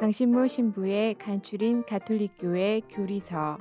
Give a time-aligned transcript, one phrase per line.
[0.00, 3.58] 강신모 신부의 간추린 가톨릭교회 교리서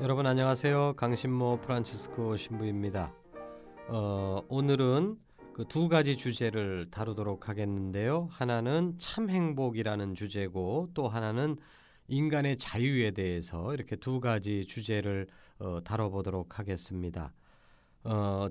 [0.00, 0.94] 여러분 안녕하세요.
[0.96, 3.14] 강신모 프란치스코 신부입니다.
[3.88, 5.16] 어, 오늘은
[5.54, 8.28] 그 두 가지 주제를 다루도록 하겠는데요.
[8.30, 11.56] 하나는 참 행복이라는 주제고 또 하나는
[12.08, 15.26] 인간의 자유에 대해서 이렇게 두 가지 주제를
[15.58, 17.32] 어, 다뤄보도록 하겠습니다.
[18.04, 18.48] 어,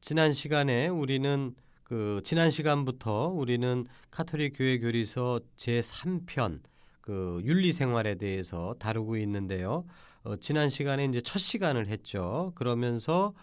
[0.00, 1.54] 지난 시간에 우리는
[1.86, 6.58] 그 지난 시간부터 우리는 카톨릭 교회 교리서 제 3편
[7.00, 9.84] 그 윤리 생활에 대해서 다루고 있는데요.
[10.24, 12.50] 어, 지난 시간에 이제 첫 시간을 했죠.
[12.56, 13.34] 그러면서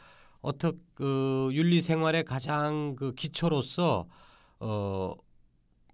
[0.41, 4.07] 어떻게 그 윤리 생활의 가장 그 기초로서
[4.59, 5.15] 어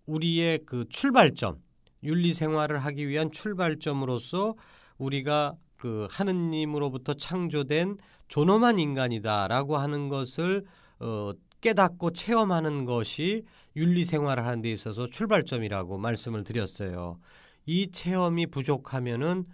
[0.07, 1.61] 우리의 그 출발점
[2.01, 4.55] 윤리 생활을 하기 위한 출발점으로서
[4.97, 10.65] 우리가 그 하느님으로부터 창조된 존엄한 인간이다라고 하는 것을
[10.99, 13.43] 어 깨닫고 체험하는 것이
[13.75, 17.19] 윤리 생활을 하는 데 있어서 출발점이라고 말씀을 드렸어요.
[17.65, 19.45] 이 체험이 부족하면은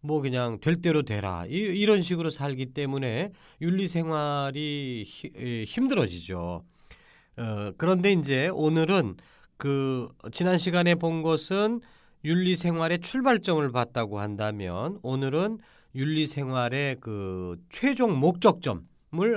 [0.00, 6.64] 뭐 그냥 될 대로 되라 이, 런 식으로 살기 때문에 윤리 생활이 히, 힘들어지죠.
[7.38, 9.16] 어, 그런데 이제 오늘은
[9.56, 11.80] 그 지난 시간에 본 것은
[12.24, 15.58] 윤리 생활의 출발점을 봤다고 한다면 오늘은
[15.94, 18.84] 윤리 생활의 그 최종 목적점을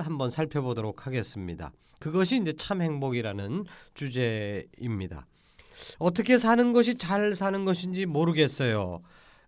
[0.02, 1.72] 한번 살펴보도록 하겠습니다.
[2.00, 5.26] 그것이 이제 참 행복이라는 주제입니다.
[5.98, 9.02] 어떻게 사는 것이 잘 사는 것인지 모르겠어요.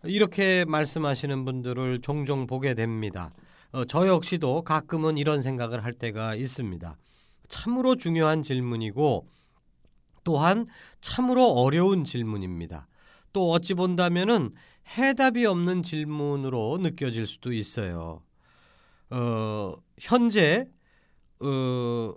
[0.03, 3.31] 이렇게 말씀하시는 분들을 종종 보게 됩니다.
[3.71, 6.97] 어, 저 역시도 가끔은 이런 생각을 할 때가 있습니다.
[7.47, 9.27] 참으로 중요한 질문이고
[10.23, 10.65] 또한
[11.01, 12.87] 참으로 어려운 질문입니다.
[13.33, 14.53] 또 어찌 본다면은
[14.97, 18.21] 해답이 없는 질문으로 느껴질 수도 있어요.
[19.09, 20.67] 어, 현재
[21.39, 22.13] 어,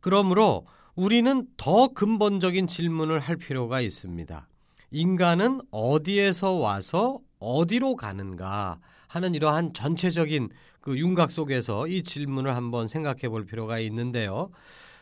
[0.00, 4.48] 그러므로 우리는 더 근본적인 질문을 할 필요가 있습니다.
[4.90, 10.50] 인간은 어디에서 와서 어디로 가는가 하는 이러한 전체적인
[10.80, 14.50] 그 윤곽 속에서 이 질문을 한번 생각해 볼 필요가 있는데요.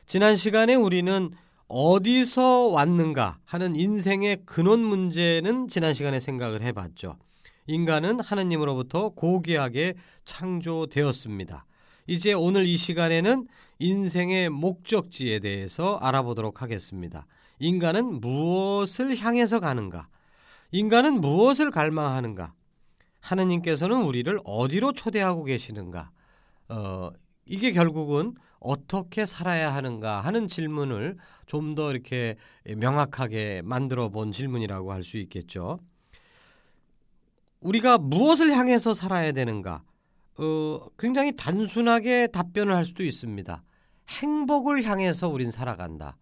[0.07, 1.31] 지난 시간에 우리는
[1.69, 7.17] 어디서 왔는가 하는 인생의 근원 문제는 지난 시간에 생각을 해 봤죠.
[7.67, 11.65] 인간은 하느님으로부터 고귀하게 창조되었습니다.
[12.07, 13.49] 이제 오늘 이 시간에는
[13.79, 17.27] 인생의 목적지에 대해서 알아보도록 하겠습니다.
[17.59, 20.09] 인간은 무엇을 향해서 가는가?
[20.73, 22.53] 인간은 무엇을 갈망하는가?
[23.21, 26.11] 하느님께서는 우리를 어디로 초대하고 계시는가?
[26.69, 27.11] 어,
[27.45, 31.17] 이게 결국은 어떻게 살아야 하는가 하는 질문을
[31.47, 32.37] 좀 더 이렇게
[32.67, 35.79] 명확하게 만들어 본 질문이라고 할 수 있겠죠.
[37.61, 39.83] 우리가 무엇을 향해서 살아야 되는가?
[40.39, 43.63] 어, 굉장히 단순하게 답변을 할 수도 있습니다.
[44.09, 46.17] 행복을 향해서 우린 살아간다.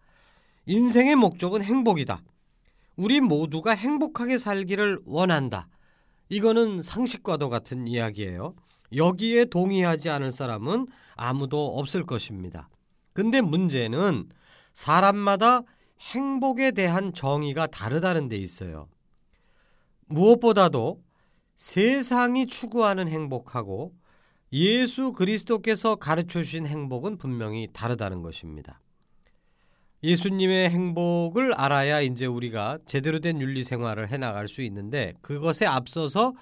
[0.65, 2.21] 인생의 목적은 행복이다.
[2.95, 5.67] 우리 모두가 행복하게 살기를 원한다.
[6.29, 8.55] 이거는 상식과도 같은 이야기예요.
[8.95, 12.69] 여기에 동의하지 않을 사람은 아무도 없을 것입니다.
[13.13, 14.29] 근데 문제는
[14.73, 15.61] 사람마다
[15.99, 18.87] 행복에 대한 정의가 다르다는 데 있어요.
[20.07, 21.01] 무엇보다도
[21.55, 23.93] 세상이 추구하는 행복하고
[24.55, 28.79] 예수 그리스도께서 가르쳐 주신 행복은 분명히 다르다는 것입니다.
[30.01, 36.35] 예수님의 행복을 알아야 이제 우리가 제대로 된 윤리 생활을 해 나갈 수 있는데 그것에 앞서서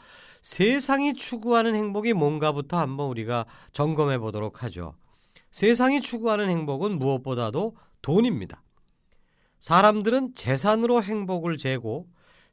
[0.44, 4.94] 세상이 추구하는 행복이 뭔가부터 한번 우리가 점검해 보도록 하죠.
[5.50, 8.62] 세상이 추구하는 행복은 무엇보다도 돈입니다.
[9.58, 12.08] 사람들은 재산으로 행복을 재고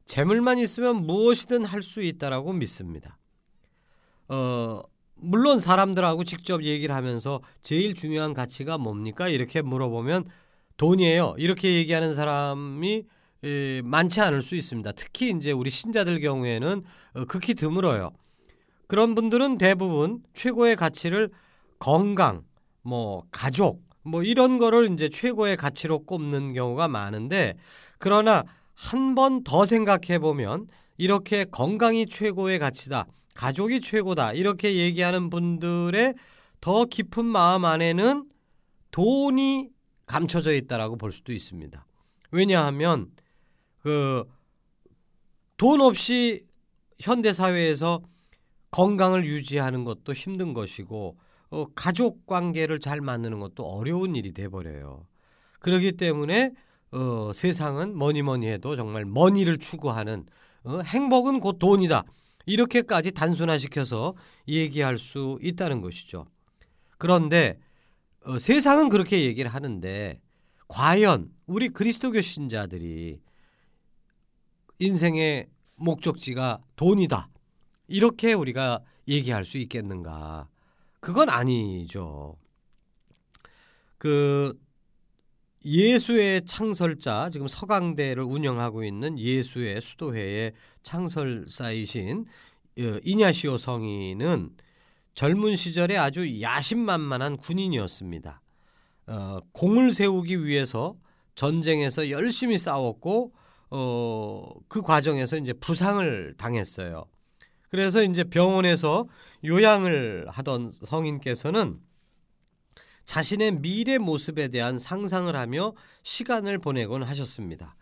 [0.07, 3.19] 재물만 있으면 무엇이든 할 수 있다라고 믿습니다.
[4.29, 4.81] 어,
[5.21, 9.29] 물론 사람들하고 직접 얘기를 하면서 제일 중요한 가치가 뭡니까?
[9.29, 10.25] 이렇게 물어보면
[10.77, 11.35] 돈이에요.
[11.39, 13.05] 이렇게 얘기하는 사람이
[13.45, 14.93] 에, 많지 않을 수 있습니다.
[14.93, 16.83] 특히 이제 우리 신자들 경우에는
[17.15, 18.11] 어, 극히 드물어요.
[18.87, 21.31] 그런 분들은 대부분 최고의 가치를
[21.79, 22.43] 건강,
[22.83, 27.55] 뭐 가족, 뭐 이런 거를 이제 최고의 가치로 꼽는 경우가 많은데
[27.99, 28.45] 그러나
[28.75, 33.07] 한 번 더 생각해 보면 이렇게 건강이 최고의 가치다.
[33.41, 34.35] 가족이 최고다.
[34.35, 36.15] 이렇게 얘기하는 분들의
[36.61, 38.29] 더 깊은 마음 안에는
[38.91, 39.71] 돈이
[40.07, 41.87] 감춰져 있다라고 볼 수도 있습니다.
[42.33, 43.11] 왜냐하면
[43.83, 44.25] 그
[45.61, 46.47] 돈 없이
[46.99, 48.01] 현대 사회에서
[48.71, 51.19] 건강을 유지하는 것도 힘든 것이고
[51.51, 55.07] 어, 가족 관계를 잘 만드는 것도 어려운 일이 돼 버려요.
[55.59, 56.53] 그렇기 때문에
[56.93, 60.25] 어, 세상은 뭐니 뭐니 해도 정말 머니를 추구하는
[60.65, 62.05] 어, 행복은 곧 돈이다.
[62.47, 64.15] 이렇게까지 단순화시켜서
[64.49, 66.27] 얘기할 수 있다는 것이죠.
[66.99, 67.59] 그런데
[68.27, 70.21] 어, 세상은 그렇게 얘기를 하는데
[70.69, 73.21] 과연 우리 그리스도교 신자들이
[74.79, 77.29] 인생의 목적지가 돈이다.
[77.89, 80.49] 이렇게 우리가 얘기할 수 있겠는가?
[81.01, 82.37] 그건 아니죠.
[83.99, 84.59] 그
[85.65, 90.53] 예수의 창설자 지금 서강대를 운영하고 있는 예수의 수도회의
[90.83, 92.25] 창설사이신
[92.79, 94.51] 어, 이냐시오 성인은
[95.15, 98.41] 젊은 시절에 아주 야심만만한 군인이었습니다.
[99.09, 100.97] 어, 공을 세우기 위해서
[101.35, 103.33] 전쟁에서 열심히 싸웠고
[103.71, 107.05] 어, 그 과정에서 이제 부상을 당했어요.
[107.69, 109.09] 그래서 이제 병원에서
[109.45, 111.79] 요양을 하던 성인께서는
[113.11, 115.73] 자신의 미래 모습에 대한 상상을 하며
[116.05, 117.75] 시간을 보내곤 하셨습니다.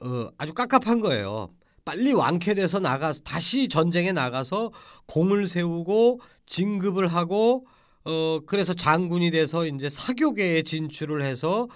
[0.00, 1.48] 어, 아주 깝깝한 거예요.
[1.86, 4.70] 빨리 완쾌돼서 나가서 다시 전쟁에 나가서
[5.06, 7.66] 공을 세우고 진급을 하고
[8.04, 11.68] 어 그래서 장군이 돼서 이제 사교계에 진출을 해서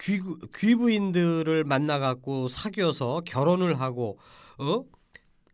[0.00, 0.18] 귀,
[0.56, 4.18] 귀부인들을 만나 갖고 사귀어서 결혼을 하고
[4.58, 4.82] 어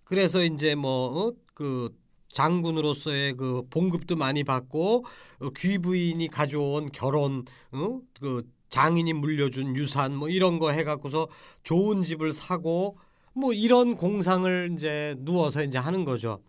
[0.05, 2.00] 그래서 이제 뭐그 어?
[2.33, 5.05] 장군으로서의 그 봉급도 많이 받고
[5.41, 8.01] 어, 귀부인이 가져온 결혼 어?
[8.21, 11.29] 그 장인이 물려준 유산 뭐 이런 거 해갖고서
[11.63, 12.99] 좋은 집을 사고
[13.33, 16.41] 뭐 이런 공상을 이제 누워서 이제 하는 거죠.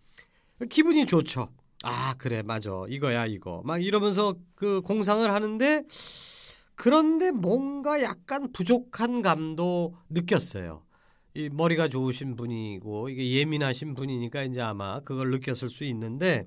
[0.70, 1.48] 기분이 좋죠.
[1.84, 5.82] 아 그래 맞아 이거야 이거 막 이러면서 그 공상을 하는데
[6.76, 10.82] 그런데 뭔가 약간 부족한 감도 느꼈어요.
[11.34, 16.46] 이 머리가 좋으신 분이고 이게 예민하신 분이니까 이제 아마 그걸 느꼈을 수 있는데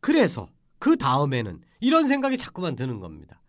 [0.00, 0.48] 그래서
[0.78, 3.40] 그 다음에는 이런 생각이 자꾸만 드는 겁니다.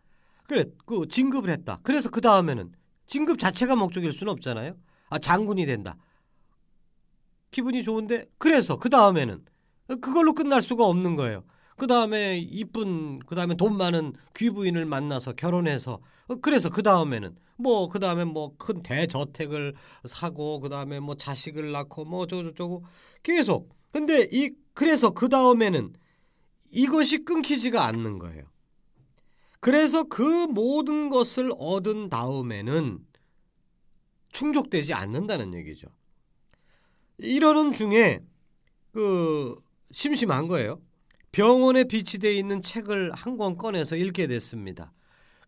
[0.48, 1.80] 그래, 그 진급을 했다.
[1.84, 2.72] 그래서 그 다음에는
[3.06, 4.76] 진급 자체가 목적일 수는 없잖아요.
[5.10, 5.96] 아 장군이 된다.
[7.52, 9.44] 기분이 좋은데 그래서 그 다음에는
[10.02, 11.44] 그걸로 끝날 수가 없는 거예요.
[11.80, 16.00] 그 다음에 이쁜 그 다음에 돈 많은 귀부인을 만나서 결혼해서
[16.44, 19.74] 그래서 그 다음에는 뭐 그 다음에 뭐 큰 대저택을
[20.06, 22.86] 사고 그 다음에 뭐 자식을 낳고 뭐 저저저고
[23.24, 25.94] 계속 근데 이 그래서 그 다음에는
[26.72, 28.44] 이것이 끊기지가 않는 거예요.
[29.60, 33.00] 그래서 그 모든 것을 얻은 다음에는
[34.32, 35.88] 충족되지 않는다는 얘기죠.
[37.18, 38.22] 이러는 중에
[38.94, 39.56] 그
[39.92, 40.82] 심심한 거예요.
[41.32, 44.92] 병원에 비치되어 있는 책을 한 권 꺼내서 읽게 됐습니다.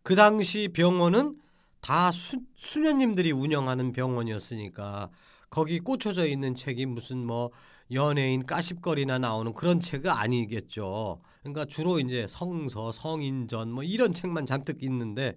[0.04, 1.38] 그 당시 병원은
[1.82, 5.10] 다 수, 수녀님들이 운영하는 병원이었으니까
[5.50, 7.52] 거기 꽂혀져 있는 책이 무슨 뭐
[7.92, 11.22] 연예인 까십거리나 나오는 그런 책이 아니겠죠.
[11.42, 15.36] 그러니까 주로 이제 성서, 성인전 뭐 이런 책만 잔뜩 있는데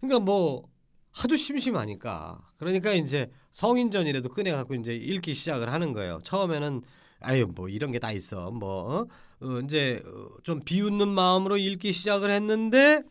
[0.00, 0.68] 그러니까 뭐
[1.12, 6.20] 하도 심심하니까 그러니까 이제 성인전이라도 꺼내 갖고 이제 읽기 시작을 하는 거예요.
[6.22, 6.82] 처음에는
[7.20, 9.06] 아유 뭐 이런 게 다 있어 뭐 어?
[9.40, 10.02] 어, 이제
[10.42, 13.02] 좀 비웃는 마음으로 읽기 시작을 했는데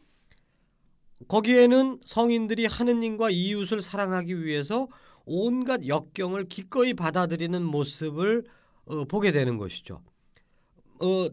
[1.28, 4.88] 거기에는 성인들이 하느님과 이웃을 사랑하기 위해서
[5.26, 8.46] 온갖 역경을 기꺼이 받아들이는 모습을
[8.86, 10.02] 어, 보게 되는 것이죠.
[11.00, 11.28] 어,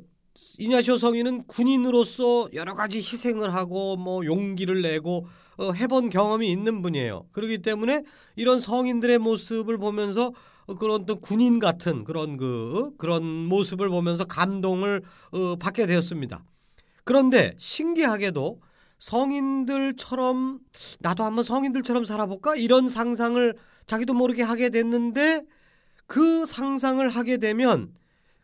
[0.58, 5.26] 이냐시오 성인은 군인으로서 여러 가지 희생을 하고 뭐 용기를 내고
[5.56, 7.26] 어, 해본 경험이 있는 분이에요.
[7.32, 8.02] 그렇기 때문에
[8.36, 10.32] 이런 성인들의 모습을 보면서
[10.66, 15.02] 어, 그런 또 군인 같은 그런 그 그런 모습을 보면서 감동을
[15.32, 16.44] 어, 받게 되었습니다.
[17.04, 18.60] 그런데 신기하게도
[18.98, 20.58] 성인들처럼
[21.00, 23.54] 나도 한번 성인들처럼 살아볼까 이런 상상을
[23.86, 25.44] 자기도 모르게 하게 됐는데
[26.06, 27.92] 그 상상을 하게 되면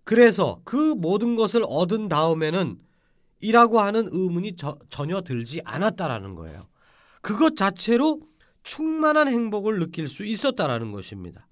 [0.05, 2.79] 그래서 그 모든 것을 얻은 다음에는
[3.41, 6.69] 이라고 하는 의문이 저, 전혀 들지 않았다라는 거예요.
[7.21, 8.21] 그것 자체로
[8.63, 11.47] 충만한 행복을 느낄 수 있었다라는 것입니다.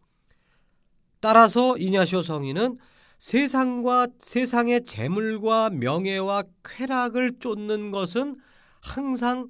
[1.21, 2.79] 따라서 이냐시오 성인은
[3.19, 8.37] 세상과 세상의 재물과 명예와 쾌락을 쫓는 것은
[8.81, 9.49] 항상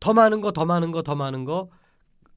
[0.00, 1.68] 더 많은 거, 더 많은 거, 더 많은 거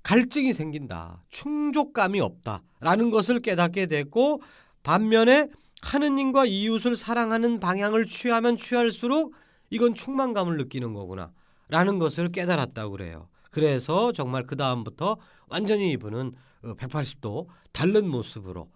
[0.04, 1.24] 갈증이 생긴다.
[1.30, 2.64] 충족감이 없다.
[2.80, 4.42] 라는 것을 깨닫게 됐고
[4.84, 5.50] 반면에
[5.82, 9.34] 하느님과 이웃을 사랑하는 방향을 취하면 취할수록
[9.70, 11.32] 이건 충만감을 느끼는 거구나.
[11.70, 13.30] 라는 것을 깨달았다고 그래요.
[13.50, 16.34] 그래서 정말 그 다음부터 완전히 이분은
[16.64, 18.70] 180도 어, 다른 모습으로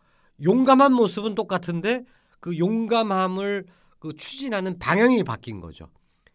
[0.44, 2.04] 용감한 모습은 똑같은데
[2.40, 3.66] 그 용감함을
[4.00, 5.90] 그 추진하는 방향이 바뀐 거죠.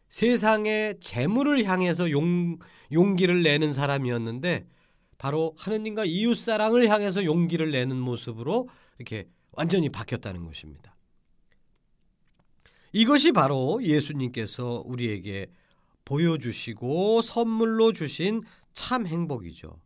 [0.09, 2.59] 세상의 재물을 향해서 용,
[2.93, 4.67] 용기를 내는 사람이었는데
[5.19, 9.29] 바로 하느님과 이웃 사랑을 향해서 용기를 내는 모습으로 이렇게
[9.61, 10.97] 완전히 바뀌었다는 것입니다.
[12.93, 15.51] 이것이 바로 예수님께서 우리에게
[16.07, 19.79] 보여주시고 선물로 주신 참 행복이죠.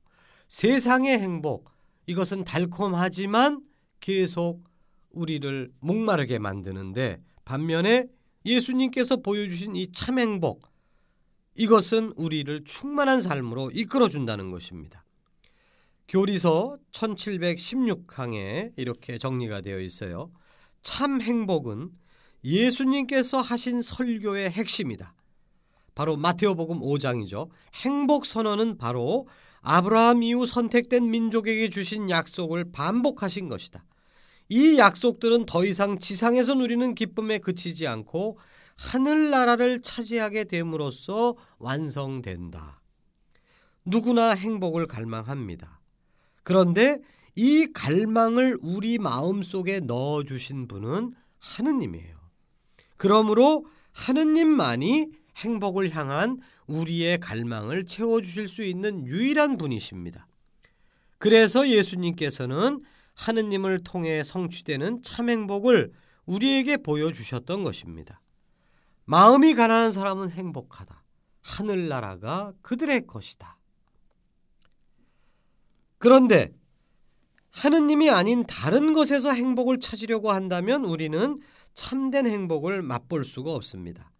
[0.47, 1.73] 세상의 행복,
[2.07, 3.63] 이것은 달콤하지만
[3.99, 4.63] 계속
[5.11, 8.07] 우리를 목마르게 만드는데 반면에
[8.47, 10.69] 예수님께서 보여주신 이 참 행복,
[11.57, 15.04] 이것은 우리를 충만한 삶으로 이끌어준다는 것입니다.
[16.09, 20.31] 교리서 1716항에 이렇게 정리가 되어 있어요.
[20.83, 21.91] 참 행복은
[22.45, 25.15] 예수님께서 하신 설교의 핵심이다.
[25.95, 27.49] 바로 마테오복음 5장이죠.
[27.85, 29.27] 행복 선언은 바로
[29.63, 33.85] 아브라함 이후 선택된 민족에게 주신 약속을 반복하신 것이다.
[34.51, 38.39] 이 약속들은 더 이상 지상에서 누리는 기쁨에 그치지 않고
[38.77, 42.83] 하늘나라를 차지하게 됨으로써 완성된다.
[43.87, 45.81] 누구나 행복을 갈망합니다.
[46.45, 47.01] 그런데
[47.35, 52.17] 이 갈망을 우리 마음 속에 넣어 주신 분은 하느님이에요.
[52.97, 60.27] 그러므로 하느님만이 행복을 향한 우리의 갈망을 채워 주실 수 있는 유일한 분이십니다.
[61.19, 62.83] 그래서 예수님께서는
[63.15, 65.93] 하느님을 통해 성취되는 참 행복을
[66.27, 68.21] 우리에게 보여주셨던 것입니다.
[69.05, 71.03] 마음이 가난한 사람은 행복하다.
[71.43, 73.59] 하늘나라가 그들의 것이다.
[76.05, 76.53] 그런데
[77.49, 81.41] 하느님이 아닌 다른 것에서 행복을 찾으려고 한다면 우리는
[81.73, 84.13] 참된 행복을 맛볼 수가 없습니다.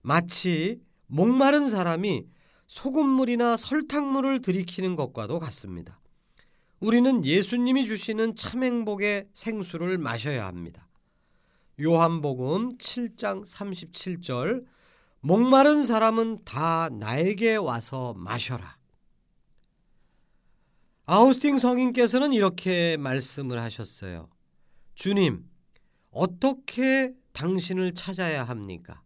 [0.00, 2.24] 마치 목마른 사람이
[2.68, 6.00] 소금물이나 설탕물을 들이키는 것과도 같습니다.
[6.80, 10.88] 우리는 예수님이 주시는 참 행복의 생수를 마셔야 합니다.
[11.78, 14.64] 요한복음 7장 37절
[15.20, 18.75] 목마른 사람은 다 나에게 와서 마셔라.
[21.08, 24.28] 아우스팅 성인께서는 이렇게 말씀을 하셨어요.
[24.96, 25.48] 주님,
[26.10, 29.02] 어떻게 당신을 찾아야 합니까?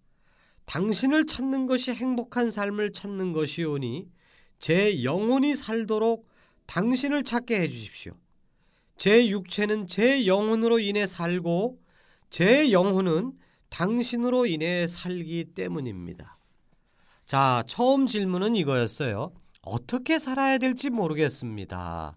[0.64, 4.08] 당신을 찾는 것이 행복한 삶을 찾는 것이오니
[4.58, 6.26] 제 영혼이 살도록
[6.64, 8.14] 당신을 찾게 해 주십시오.
[8.96, 11.82] 제 육체는 제 영혼으로 인해 살고
[12.30, 13.32] 제 영혼은
[13.68, 16.38] 당신으로 인해 살기 때문입니다.
[17.26, 19.34] 자, 처음 질문은 이거였어요.
[19.62, 22.16] 어떻게 살아야 될지 모르겠습니다.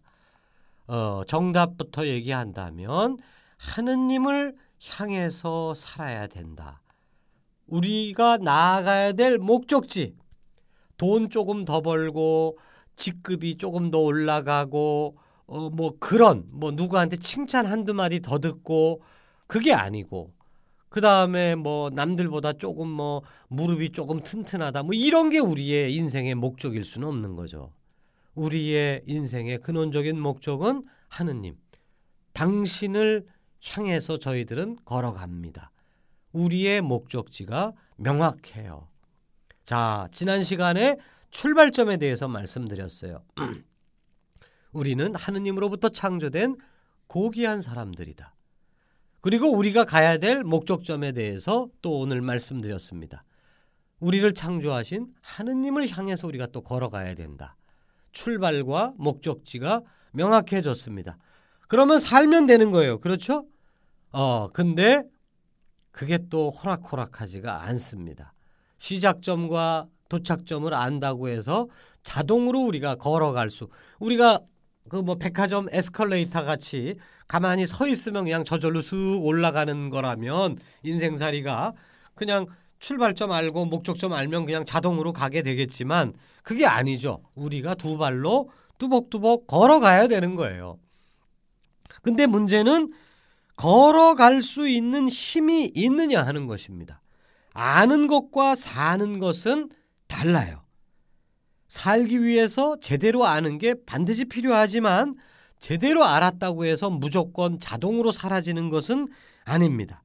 [0.88, 3.18] 어, 정답부터 얘기한다면
[3.58, 6.82] 하느님을 향해서 살아야 된다.
[7.68, 10.16] 우리가 나아가야 될 목적지.
[10.98, 12.58] 돈 조금 더 벌고
[12.96, 19.02] 직급이 조금 더 올라가고 어 뭐 그런 뭐 누구한테 칭찬 한두 마디 더 듣고
[19.48, 20.34] 그게 아니고
[20.94, 26.86] 그 다음에 뭐 남들보다 조금 뭐 무릎이 조금 튼튼하다 뭐 이런 게 우리의 인생의 목적일
[26.86, 27.74] 수는 없는 거죠.
[28.36, 31.58] 우리의 인생의 근원적인 목적은 하느님.
[32.34, 33.26] 당신을
[33.66, 35.72] 향해서 저희들은 걸어갑니다.
[36.32, 38.88] 우리의 목적지가 명확해요.
[39.66, 40.98] 자, 지난 시간에
[41.32, 43.24] 출발점에 대해서 말씀드렸어요.
[44.72, 46.56] 우리는 하느님으로부터 창조된
[47.08, 48.36] 고귀한 사람들이다.
[49.24, 53.24] 그리고 우리가 가야 될 목적점에 대해서 또 오늘 말씀드렸습니다.
[54.02, 57.56] 우리를 창조하신 하느님을 향해서 우리가 또 걸어가야 된다.
[58.12, 61.18] 출발과 목적지가 명확해졌습니다.
[61.70, 63.00] 그러면 살면 되는 거예요.
[63.00, 63.46] 그렇죠?
[64.12, 65.04] 어, 근데
[65.92, 68.34] 그게 또 호락호락하지가 않습니다.
[68.78, 71.70] 시작점과 도착점을 안다고 해서
[72.04, 74.42] 자동으로 우리가 걸어갈 수 우리가
[74.90, 81.74] 그 뭐 백화점 에스컬레이터 같이 가만히 서 있으면 그냥 저절로 쑥 올라가는 거라면 인생살이가
[82.16, 82.46] 그냥
[82.80, 86.14] 출발점 알고 목적점 알면 그냥 자동으로 가게 되겠지만
[86.44, 87.24] 그게 아니죠.
[87.34, 90.78] 우리가 두 발로 뚜벅뚜벅 걸어가야 되는 거예요.
[92.02, 92.92] 근데 문제는
[93.56, 97.02] 걸어갈 수 있는 힘이 있느냐 하는 것입니다.
[97.54, 99.70] 아는 것과 사는 것은
[100.08, 100.64] 달라요.
[101.68, 105.16] 살기 위해서 제대로 아는 게 반드시 필요하지만
[105.64, 109.08] 제대로 알았다고 해서 무조건 자동으로 사라지는 것은
[109.46, 110.04] 아닙니다.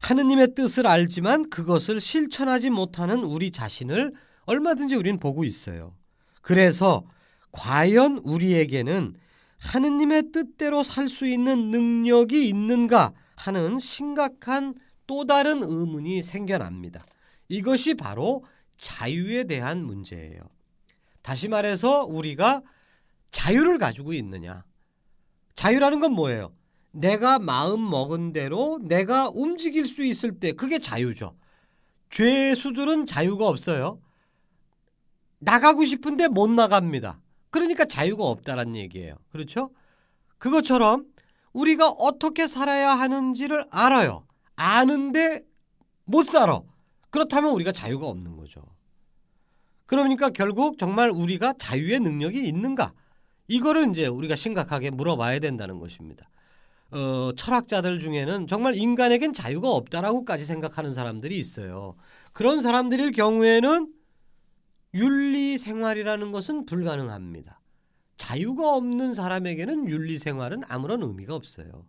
[0.00, 4.14] 하느님의 뜻을 알지만 그것을 실천하지 못하는 우리 자신을
[4.46, 5.94] 얼마든지 우리는 보고 있어요.
[6.42, 7.04] 그래서
[7.52, 9.14] 과연 우리에게는
[9.58, 14.74] 하느님의 뜻대로 살 수 있는 능력이 있는가 하는 심각한
[15.06, 17.06] 또 다른 의문이 생겨납니다.
[17.46, 18.44] 이것이 바로
[18.76, 20.40] 자유에 대한 문제예요.
[21.22, 22.62] 다시 말해서 우리가
[23.30, 24.64] 자유를 가지고 있느냐.
[25.54, 26.54] 자유라는 건 뭐예요?
[26.90, 31.36] 내가 마음 먹은 대로 내가 움직일 수 있을 때 그게 자유죠.
[32.10, 34.00] 죄수들은 자유가 없어요.
[35.40, 37.20] 나가고 싶은데 못 나갑니다.
[37.50, 39.16] 그러니까 자유가 없다란 얘기예요.
[39.30, 39.70] 그렇죠?
[40.38, 41.06] 그것처럼
[41.52, 44.26] 우리가 어떻게 살아야 하는지를 알아요.
[44.56, 45.42] 아는데
[46.04, 46.60] 못 살아.
[47.10, 48.62] 그렇다면 우리가 자유가 없는 거죠.
[49.86, 52.92] 그러니까 결국 정말 우리가 자유의 능력이 있는가?
[53.48, 56.28] 이거를 이제 우리가 심각하게 물어봐야 된다는 것입니다.
[56.90, 61.96] 어, 철학자들 중에는 정말 인간에겐 자유가 없다라고까지 생각하는 사람들이 있어요.
[62.32, 63.92] 그런 사람들일 경우에는
[64.94, 67.60] 윤리 생활이라는 것은 불가능합니다.
[68.16, 71.86] 자유가 없는 사람에게는 윤리 생활은 아무런 의미가 없어요.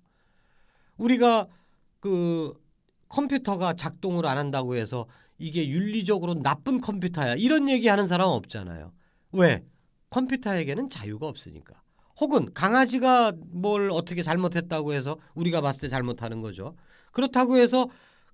[0.98, 1.48] 우리가
[2.00, 2.54] 그
[3.08, 8.92] 컴퓨터가 작동을 안 한다고 해서 이게 윤리적으로 나쁜 컴퓨터야 이런 얘기하는 사람 없잖아요.
[9.32, 9.64] 왜?
[10.10, 11.82] 컴퓨터에게는 자유가 없으니까.
[12.20, 16.76] 혹은 강아지가 뭘 어떻게 잘못했다고 해서 우리가 봤을 때 잘못하는 거죠.
[17.14, 17.88] 그렇다고 해서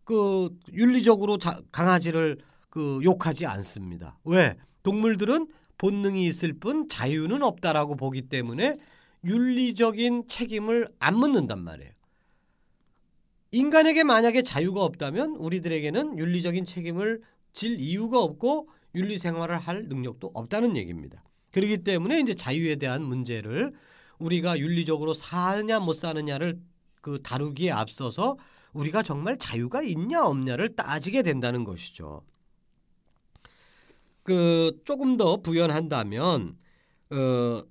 [0.03, 2.39] 그 윤리적으로 자, 강아지를
[2.69, 4.17] 그 욕하지 않습니다.
[4.23, 4.57] 왜?
[4.83, 8.77] 동물들은 본능이 있을 뿐 자유는 없다라고 보기 때문에
[9.23, 11.91] 윤리적인 책임을 안 묻는단 말이에요.
[13.51, 17.21] 인간에게 만약에 자유가 없다면 우리들에게는 윤리적인 책임을
[17.53, 21.23] 질 이유가 없고 윤리 생활을 할 능력도 없다는 얘기입니다.
[21.55, 23.71] 그렇기 때문에 이제 자유에 대한 문제를
[24.17, 26.59] 우리가 윤리적으로 사느냐 못 사느냐를
[26.99, 28.37] 그 다루기에 앞서서
[28.73, 32.25] 우리가 정말 자유가 있냐 없냐를 따지게 된다는 것이죠.
[34.21, 36.57] 그 조금 더 부연한다면
[37.11, 37.63] 어,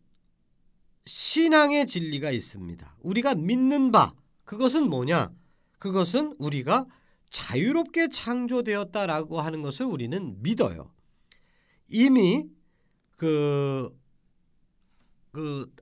[1.05, 2.97] 신앙의 진리가 있습니다.
[3.00, 4.14] 우리가 믿는 바
[4.45, 5.31] 그것은 뭐냐?
[5.79, 6.87] 그것은 우리가
[7.29, 10.90] 자유롭게 창조되었다라고 하는 것을 우리는 믿어요.
[11.88, 12.49] 이미
[13.25, 13.91] 그,
[15.33, 15.73] 그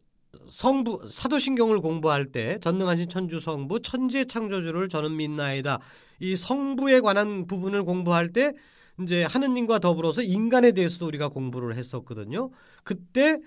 [0.49, 5.81] 성부 사도신경을 공부할 때 전능하신 천주 성부 천재 창조주를 저는 믿나이다.
[6.21, 8.53] 이 성부에 관한 부분을 공부할 때
[9.01, 12.51] 이제 하느님과 더불어서 인간에 대해서도 우리가 공부를 했었거든요.
[12.85, 13.41] 그때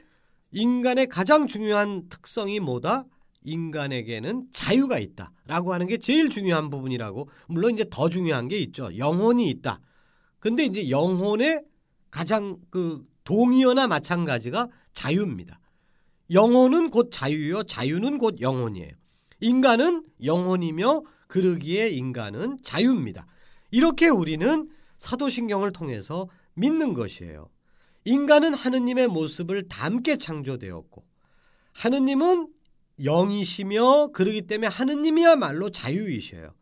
[0.51, 3.05] 인간의 가장 중요한 특성이 뭐다?
[3.43, 8.89] 인간에게는 자유가 있다라고 하는 게 제일 중요한 부분이라고 물론 이제 더 중요한 게 있죠.
[8.97, 9.79] 영혼이 있다.
[10.39, 11.61] 근데 이제 영혼의
[12.11, 15.59] 가장 그 동의어나 마찬가지가 자유입니다.
[16.31, 17.63] 영혼은 곧 자유요.
[17.63, 18.91] 자유는 곧 영혼이에요.
[19.41, 23.27] 인간은 영혼이며 그러기에 인간은 자유입니다.
[23.71, 27.49] 이렇게 우리는 사도신경을 통해서 믿는 것이에요.
[28.05, 31.03] 인간은 하느님의 모습을 담게 창조되었고
[31.73, 32.47] 하느님은
[33.03, 36.53] 영이시며 그러기 때문에 하느님이야말로 자유이셔요.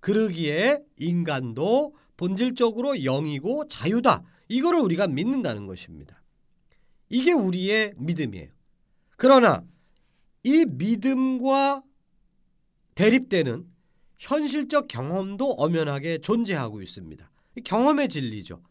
[0.00, 4.22] 그러기에 인간도 본질적으로 영이고 자유다.
[4.48, 6.22] 이거를 우리가 믿는다는 것입니다.
[7.08, 8.50] 이게 우리의 믿음이에요.
[9.16, 9.64] 그러나
[10.42, 11.82] 이 믿음과
[12.94, 13.66] 대립되는
[14.18, 17.30] 현실적 경험도 엄연하게 존재하고 있습니다.
[17.64, 18.62] 경험의 진리죠.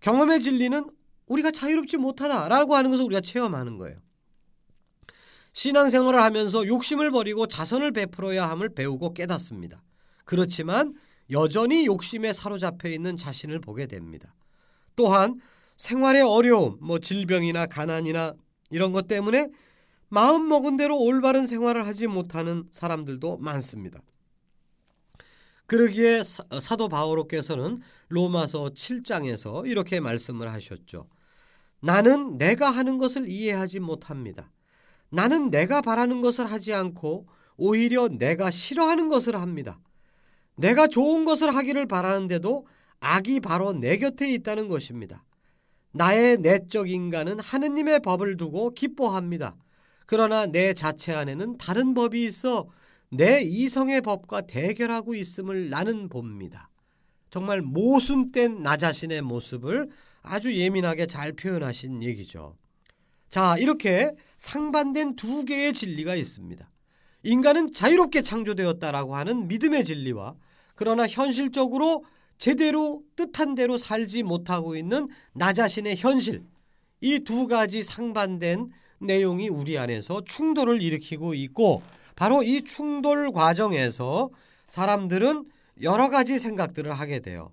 [0.00, 0.88] 경험의 진리는
[1.26, 3.98] 우리가 자유롭지 못하다라고 하는 것을 우리가 체험하는 거예요.
[5.52, 9.82] 신앙생활을 하면서 욕심을 버리고 자선을 베풀어야 함을 배우고 깨닫습니다.
[10.24, 10.94] 그렇지만
[11.30, 14.34] 여전히 욕심에 사로잡혀 있는 자신을 보게 됩니다.
[14.96, 15.40] 또한
[15.76, 18.34] 생활의 어려움, 뭐 질병이나 가난이나
[18.70, 19.48] 이런 것 때문에
[20.08, 24.00] 마음 먹은 대로 올바른 생활을 하지 못하는 사람들도 많습니다.
[25.66, 26.24] 그러기에
[26.60, 31.06] 사도 바오로께서는 로마서 7장에서 이렇게 말씀을 하셨죠.
[31.80, 34.50] 나는 내가 하는 것을 이해하지 못합니다.
[35.10, 39.78] 나는 내가 바라는 것을 하지 않고 오히려 내가 싫어하는 것을 합니다.
[40.60, 42.66] 내가 좋은 것을 하기를 바라는데도
[43.00, 45.24] 악이 바로 내 곁에 있다는 것입니다.
[45.92, 49.56] 나의 내적 인간은 하느님의 법을 두고 기뻐합니다.
[50.06, 52.68] 그러나 내 자체 안에는 다른 법이 있어
[53.08, 56.68] 내 이성의 법과 대결하고 있음을 나는 봅니다.
[57.30, 59.88] 정말 모순된 나 자신의 모습을
[60.22, 62.56] 아주 예민하게 잘 표현하신 얘기죠.
[63.30, 66.68] 자, 이렇게 상반된 두 개의 진리가 있습니다.
[67.22, 70.34] 인간은 자유롭게 창조되었다라고 하는 믿음의 진리와
[70.80, 72.06] 그러나 현실적으로
[72.38, 76.42] 제대로 뜻한 대로 살지 못하고 있는 나 자신의 현실
[77.02, 81.82] 이 두 가지 상반된 내용이 우리 안에서 충돌을 일으키고 있고
[82.16, 84.30] 바로 이 충돌 과정에서
[84.68, 85.50] 사람들은
[85.82, 87.52] 여러 가지 생각들을 하게 돼요.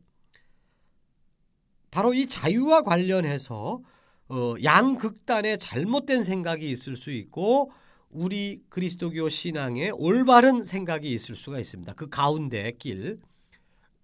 [1.91, 3.81] 바로 이 자유와 관련해서
[4.29, 7.71] 어, 양극단의 잘못된 생각이 있을 수 있고
[8.09, 11.93] 우리 그리스도교 신앙에 올바른 생각이 있을 수가 있습니다.
[11.93, 13.19] 그 가운데 길.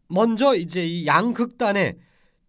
[0.07, 1.97] 먼저 이제 이 양극단의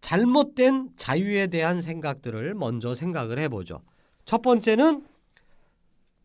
[0.01, 3.81] 잘못된 자유에 대한 생각들을 먼저 생각을 해보죠.
[4.25, 5.03] 첫 번째는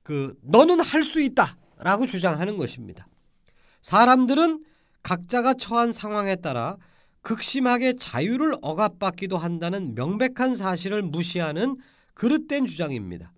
[0.02, 3.06] 그 너는 할 수 있다라고 주장하는 것입니다.
[3.82, 4.64] 사람들은
[5.02, 6.76] 각자가 처한 상황에 따라
[7.22, 11.76] 극심하게 자유를 억압받기도 한다는 명백한 사실을 무시하는
[12.14, 13.32] 그릇된 주장입니다.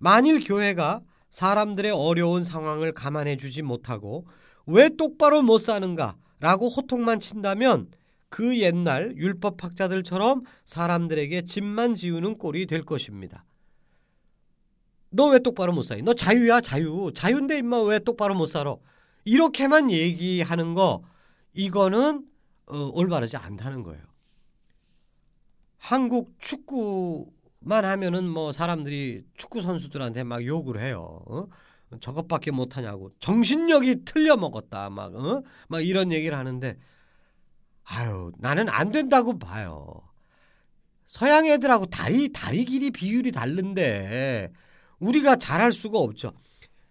[0.00, 4.26] 만일 교회가 사람들의 어려운 상황을 감안해 주지 못하고
[4.66, 7.90] 왜 똑바로 못 사는가 라고 호통만 친다면
[8.30, 13.44] 그 옛날 율법학자들처럼 사람들에게 집만 지우는 꼴이 될 것입니다.
[15.10, 16.02] 너 왜 똑바로 못 살니?
[16.02, 17.12] 너 자유야 자유.
[17.14, 18.76] 자유인데 임마 왜 똑바로 못 살아?
[19.24, 21.02] 이렇게만 얘기하는 거
[21.52, 22.24] 이거는
[22.66, 24.02] 어, 올바르지 않다는 거예요.
[25.78, 31.22] 한국 축구 만 하면은 뭐 사람들이 축구 선수들한테 막 욕을 해요.
[31.26, 31.46] 어?
[32.00, 35.42] 저것밖에 못하냐고 정신력이 틀려 먹었다 막, 어?
[35.68, 36.76] 막 이런 얘기를 하는데
[37.84, 40.00] 아유 나는 안 된다고 봐요.
[41.06, 44.52] 서양 애들하고 다리 다리 길이 비율이 다른데
[45.00, 46.32] 우리가 잘할 수가 없죠.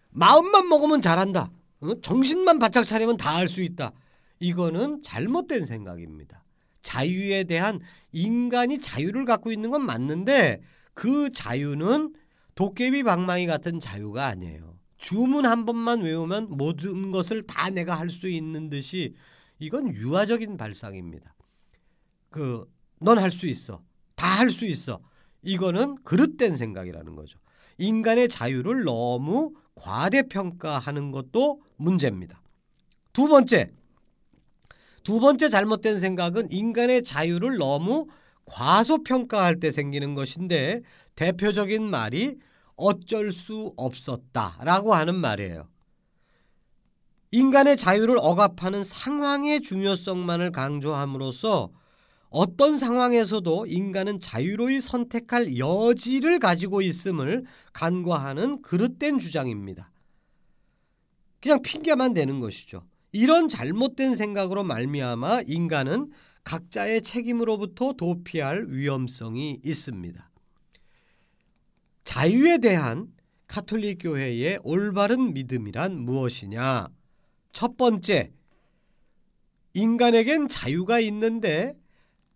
[0.10, 1.50] 마음만 먹으면 잘한다.
[1.82, 2.02] 어?
[2.02, 3.94] 정신만 바짝 차리면 다 할 수 있다.
[4.40, 6.44] 이거는 잘못된 생각입니다.
[6.90, 7.80] 자유에 대한
[8.12, 10.62] 인간이 자유를 갖고 있는 건 맞는데
[10.96, 12.16] 그 자유는
[12.56, 14.78] 도깨비 방망이 같은 자유가 아니에요.
[14.98, 19.14] 주문 한 번만 외우면 모든 것을 다 내가 할 수 있는 듯이
[19.60, 21.36] 이건 유아적인 발상입니다.
[22.30, 22.66] 그
[23.02, 23.82] 넌 할 수 있어.
[24.16, 25.00] 다 할 수 있어.
[25.42, 27.40] 이거는 그릇된 생각이라는 거죠.
[27.78, 32.42] 인간의 자유를 너무 과대평가하는 것도 문제입니다.
[33.14, 33.72] 두 번째,
[35.04, 38.08] 두 번째 잘못된 생각은 인간의 자유를 너무
[38.46, 40.82] 과소평가할 때 생기는 것인데
[41.16, 42.38] 대표적인 말이
[42.76, 45.68] 어쩔 수 없었다라고 하는 말이에요.
[47.32, 51.70] 인간의 자유를 억압하는 상황의 중요성만을 강조함으로써
[52.30, 59.92] 어떤 상황에서도 인간은 자유로이 선택할 여지를 가지고 있음을 간과하는 그릇된 주장입니다.
[61.42, 62.84] 그냥 핑계만 대는 것이죠.
[63.12, 66.12] 이런 잘못된 생각으로 말미암아 인간은
[66.44, 70.30] 각자의 책임으로부터 도피할 위험성이 있습니다.
[72.04, 73.08] 자유에 대한
[73.48, 76.88] 카톨릭 교회의 올바른 믿음이란 무엇이냐?
[77.52, 78.32] 첫 번째,
[79.74, 81.76] 인간에겐 자유가 있는데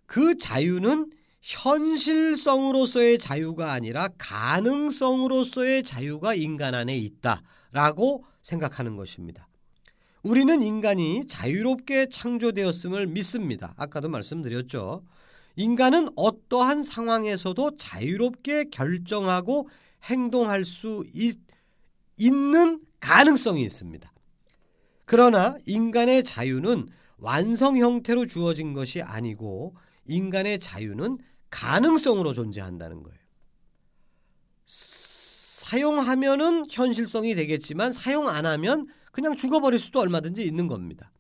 [0.05, 9.47] 그 자유는 현실성으로서의 자유가 아니라 가능성으로서의 자유가 인간 안에 있다라고 생각하는 것입니다.
[10.23, 13.73] 우리는 인간이 자유롭게 창조되었음을 믿습니다.
[13.77, 15.03] 아까도 말씀드렸죠.
[15.57, 19.67] 인간은 어떠한 상황에서도 자유롭게 결정하고
[20.03, 21.37] 행동할 수 있,
[22.17, 24.11] 있는 가능성이 있습니다.
[25.05, 29.75] 그러나 인간의 자유는 완성 형태로 주어진 것이 아니고
[30.07, 31.17] 인간의 자유는
[31.49, 33.19] 가능성으로 존재한다는 거예요.
[34.65, 41.11] 사용하면은 현실성이 되겠지만 사용 안 하면 그냥 죽어버릴 수도 얼마든지 있는 겁니다.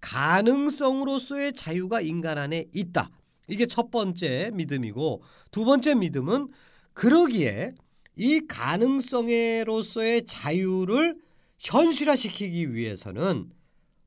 [0.00, 3.10] 가능성으로서의 자유가 인간 안에 있다.
[3.48, 6.48] 이게 첫 번째 믿음이고 두 번째 믿음은
[6.94, 7.74] 그러기에
[8.16, 11.18] 이 가능성으로서의 자유를
[11.58, 13.50] 현실화시키기 위해서는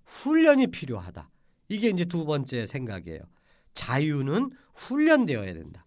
[0.05, 1.29] 훈련이 필요하다.
[1.69, 3.21] 이게 이제 두 번째 생각이에요.
[3.75, 5.85] 자유는 훈련되어야 된다.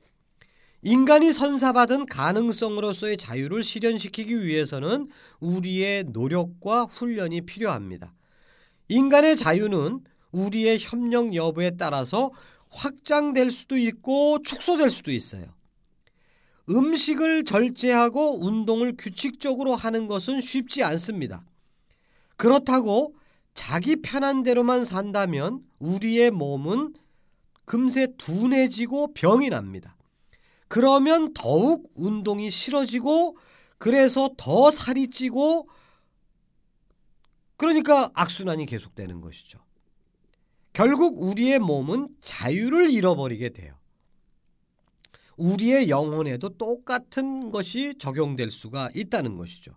[0.83, 5.09] 인간이 선사받은 가능성으로서의 자유를 실현시키기 위해서는
[5.41, 8.15] 우리의 노력과 훈련이 필요합니다.
[8.89, 10.01] 인간의 자유는
[10.33, 12.31] 우리의 협력 여부에 따라서
[12.71, 15.55] 확장될 수도 있고 축소될 수도 있어요.
[16.69, 21.45] 음식을 절제하고 운동을 규칙적으로 하는 것은 쉽지 않습니다.
[22.37, 23.15] 그렇다고
[23.55, 26.95] 자기 편한 대로만 산다면 우리의 몸은
[27.67, 29.97] 금세 둔해지고 병이 납니다.
[30.71, 33.37] 그러면 더욱 운동이 싫어지고
[33.77, 35.69] 그래서 더 살이 찌고
[37.57, 39.59] 그러니까 악순환이 계속되는 것이죠.
[40.73, 43.75] 결국 우리의 몸은 자유를 잃어버리게 돼요.
[45.37, 49.73] 우리의 영혼에도 똑같은 것이 적용될 수가 있다는 것이죠.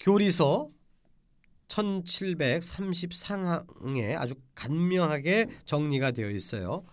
[0.00, 0.70] 교리서
[1.68, 6.84] 1734항에 아주 간명하게 정리가 되어 있어요.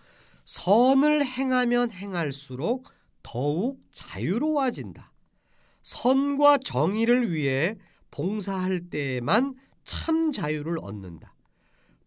[0.44, 2.88] 선을 행하면 행할수록
[3.22, 5.12] 더욱 자유로워진다.
[5.82, 7.76] 선과 정의를 위해
[8.10, 11.34] 봉사할 때에만 참 자유를 얻는다.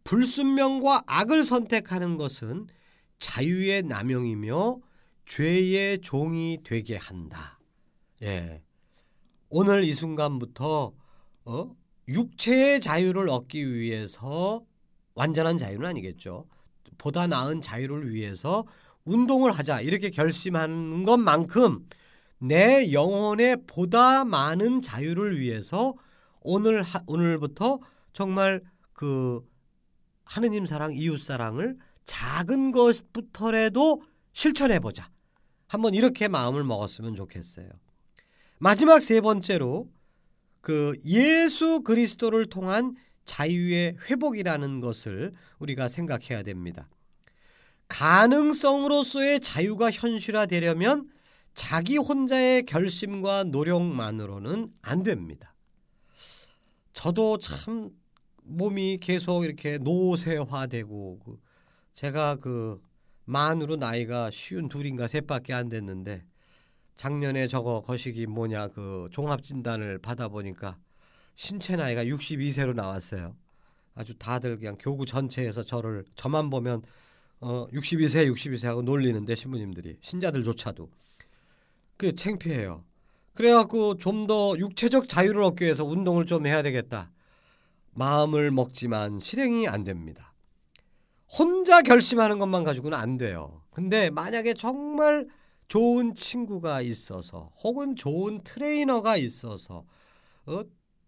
[0.04, 2.68] 불순명과 악을 선택하는 것은
[3.20, 4.80] 자유의 남용이며
[5.26, 7.60] 죄의 종이 되게 한다.
[8.22, 8.62] 예.
[9.50, 10.94] 오늘 이 순간부터
[11.46, 11.76] 어?
[12.08, 14.64] 육체의 자유를 얻기 위해서
[15.16, 16.48] 완전한 자유는 아니겠죠.
[16.98, 18.66] 보다 나은 자유를 위해서
[19.06, 21.88] 운동을 하자 이렇게 결심하는 것만큼
[22.40, 25.94] 내 영혼의 보다 많은 자유를 위해서
[26.42, 27.80] 오늘 하, 오늘부터
[28.14, 28.62] 정말
[28.94, 29.42] 그
[30.26, 34.02] 하느님 사랑, 이웃 사랑을 작은 것부터라도
[34.34, 35.10] 실천해 보자.
[35.68, 37.70] 한번 이렇게 마음을 먹었으면 좋겠어요.
[38.60, 39.90] 마지막 세 번째로
[40.62, 42.96] 그 예수 그리스도를 통한
[43.26, 46.90] 자유의 회복이라는 것을 우리가 생각해야 됩니다.
[47.88, 51.10] 가능성으로서의 자유가 현실화되려면
[51.54, 55.54] 자기 혼자의 결심과 노력만으로는 안 됩니다.
[56.94, 57.92] 저도 참
[58.44, 61.40] 몸이 계속 이렇게 노쇠화되고 그
[61.94, 62.82] 제가 그
[63.26, 66.24] 만으로 나이가 쉬운 둘인가 셋밖에 안 됐는데
[66.96, 70.78] 작년에 저거 거시기 뭐냐 그 종합 진단을 받아 보니까
[71.36, 73.36] 신체 나이가 62세로 나왔어요.
[73.94, 76.82] 아주 다들 그냥 교구 전체에서 저를 저만 보면
[77.40, 80.90] 어 62세 62세 하고 놀리는데 신부님들이 신자들조차도
[81.98, 82.84] 그 창피해요.
[83.34, 87.12] 그래갖고 좀 더 육체적 자유를 얻기 위해서 운동을 좀 해야 되겠다.
[87.92, 90.34] 마음을 먹지만 실행이 안 됩니다.
[91.28, 93.62] 혼자 결심하는 것만 가지고는 안 돼요.
[93.72, 95.28] 근데 만약에 정말
[95.68, 99.86] 좋은 친구가 있어서 혹은 좋은 트레이너가 있어서
[100.46, 100.64] 어,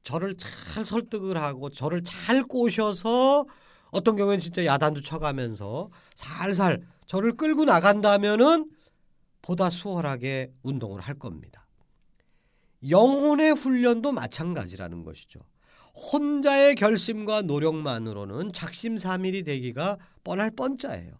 [0.07, 3.45] 저를 잘 설득을 하고 저를 잘 꼬셔서
[3.91, 8.71] 어떤 경우에는 진짜 야단도 쳐가면서 살살 저를 끌고 나간다면은
[9.41, 11.67] 보다 수월하게 운동을 할 겁니다.
[12.89, 15.41] 영혼의 훈련도 마찬가지라는 것이죠.
[15.93, 21.19] 혼자의 결심과 노력만으로는 작심삼일이 되기가 뻔할 뻔짜예요.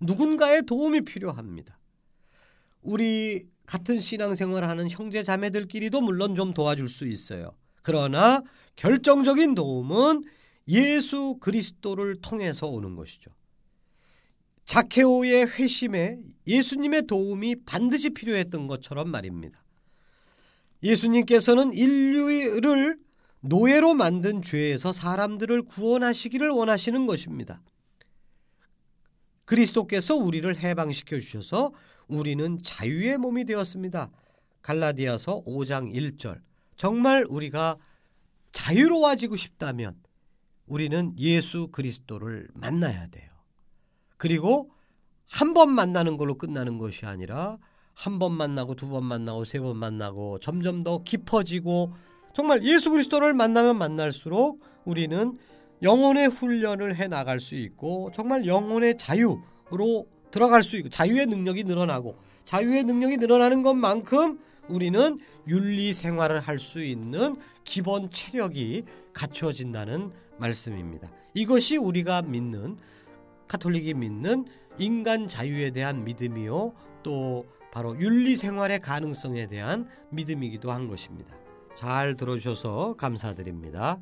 [0.00, 1.78] 누군가의 도움이 필요합니다.
[2.82, 7.52] 우리 같은 신앙생활을 하는 형제 자매들끼리도 물론 좀 도와줄 수 있어요.
[7.82, 8.42] 그러나
[8.74, 10.24] 결정적인 도움은
[10.66, 13.30] 예수 그리스도를 통해서 오는 것이죠.
[14.64, 19.62] 자케오의 회심에 예수님의 도움이 반드시 필요했던 것처럼 말입니다.
[20.82, 22.98] 예수님께서는 인류를
[23.38, 27.62] 노예로 만든 죄에서 사람들을 구원하시기를 원하시는 것입니다.
[29.44, 31.72] 그리스도께서 우리를 해방시켜 주셔서
[32.10, 34.10] 우리는 자유의 몸이 되었습니다.
[34.62, 36.40] 갈라디아서 5장 1절.
[36.76, 37.76] 정말 우리가
[38.52, 39.96] 자유로워지고 싶다면
[40.66, 43.30] 우리는 예수 그리스도를 만나야 돼요.
[44.16, 44.70] 그리고
[45.30, 47.58] 한 번 만나는 걸로 끝나는 것이 아니라
[47.94, 51.92] 한 번 만나고 두 번 만나고 세 번 만나고 점점 더 깊어지고
[52.34, 55.38] 정말 예수 그리스도를 만나면 만날수록 우리는
[55.82, 62.16] 영혼의 훈련을 해 나갈 수 있고 정말 영혼의 자유로 들어갈 수 있고 자유의 능력이 늘어나고
[62.44, 64.38] 자유의 능력이 늘어나는 것만큼
[64.68, 71.10] 우리는 윤리 생활을 할 수 있는 기본 체력이 갖춰진다는 말씀입니다.
[71.34, 72.76] 이것이 우리가 믿는
[73.48, 74.46] 카톨릭이 믿는
[74.78, 81.34] 인간 자유에 대한 믿음이요 또 바로 윤리 생활의 가능성에 대한 믿음이기도 한 것입니다.
[81.74, 84.00] 잘 들어주셔서 감사드립니다.